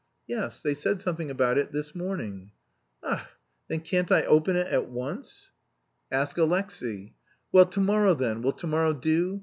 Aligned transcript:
"Yes... 0.25 0.63
they 0.63 0.73
said 0.73 0.99
something 0.99 1.29
about 1.29 1.59
it 1.59 1.71
this 1.71 1.93
morning." 1.93 2.49
"Ach, 3.03 3.19
then 3.67 3.81
can't 3.81 4.11
I 4.11 4.23
open 4.23 4.55
it 4.55 4.65
at 4.65 4.89
once!..." 4.89 5.51
"Ask 6.11 6.39
Alexey." 6.39 7.13
"Well, 7.51 7.67
to 7.67 7.79
morrow, 7.81 8.15
then, 8.15 8.41
will 8.41 8.53
to 8.53 8.65
morrow 8.65 8.93
do? 8.93 9.39